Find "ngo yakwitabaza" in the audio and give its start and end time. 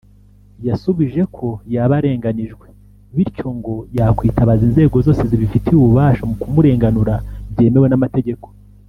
3.57-4.61